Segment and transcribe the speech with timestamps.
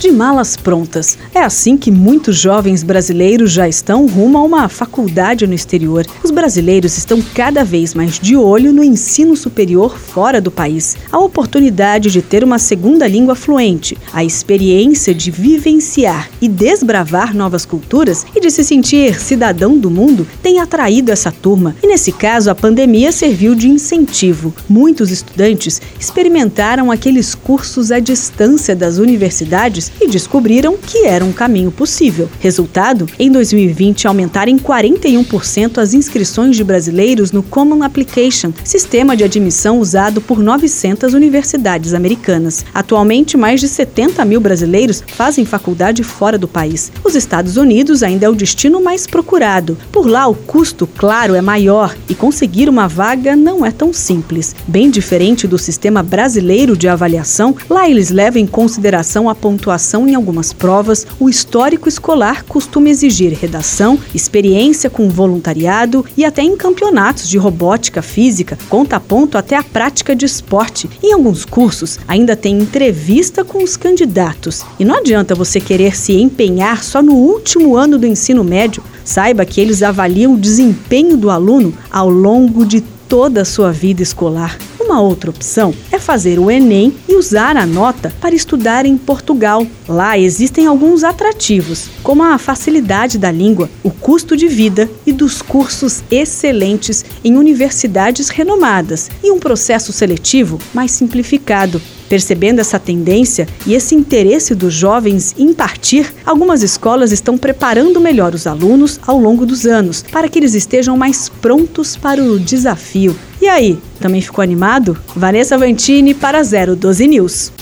[0.00, 1.18] de malas prontas.
[1.34, 6.06] É assim que muitos jovens brasileiros já estão rumo a uma faculdade no exterior.
[6.24, 10.96] Os brasileiros estão cada vez mais de olho no ensino superior fora do país.
[11.12, 17.66] A oportunidade de ter uma segunda língua fluente, a experiência de vivenciar e desbravar novas
[17.66, 21.76] culturas e de se sentir cidadão do mundo tem atraído essa turma.
[21.82, 24.54] E nesse caso, a pandemia serviu de incentivo.
[24.66, 31.70] Muitos estudantes experimentaram aqueles cursos à distância das universidades e descobriram que era um caminho
[31.70, 32.28] possível.
[32.40, 39.24] Resultado: em 2020 aumentaram em 41% as inscrições de brasileiros no Common Application, sistema de
[39.24, 42.64] admissão usado por 900 universidades americanas.
[42.72, 46.90] Atualmente, mais de 70 mil brasileiros fazem faculdade fora do país.
[47.04, 49.76] Os Estados Unidos ainda é o destino mais procurado.
[49.92, 54.54] Por lá, o custo, claro, é maior e conseguir uma vaga não é tão simples.
[54.66, 60.14] Bem diferente do sistema brasileiro de avaliação, lá eles levam em consideração a pontuação em
[60.14, 67.28] algumas provas, o histórico escolar costuma exigir redação, experiência com voluntariado e até em campeonatos
[67.28, 70.88] de robótica física, conta ponto até a prática de esporte.
[71.02, 74.62] Em alguns cursos, ainda tem entrevista com os candidatos.
[74.78, 78.82] E não adianta você querer se empenhar só no último ano do ensino médio.
[79.04, 84.02] Saiba que eles avaliam o desempenho do aluno ao longo de toda a sua vida
[84.02, 84.56] escolar.
[84.90, 89.64] Uma outra opção é fazer o Enem e usar a nota para estudar em Portugal.
[89.88, 95.42] Lá existem alguns atrativos, como a facilidade da língua, o custo de vida e dos
[95.42, 101.80] cursos excelentes em universidades renomadas e um processo seletivo mais simplificado.
[102.10, 108.34] Percebendo essa tendência e esse interesse dos jovens em partir, algumas escolas estão preparando melhor
[108.34, 113.16] os alunos ao longo dos anos, para que eles estejam mais prontos para o desafio.
[113.40, 114.98] E aí, também ficou animado?
[115.14, 117.52] Vanessa Vantini para 012 News.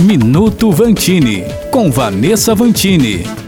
[0.00, 3.43] Minuto Vantini, com Vanessa Vantini.